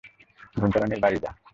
ঘুমপাড়ানির 0.55 0.99
বাড়ি 1.03 1.17
যাও! 1.23 1.33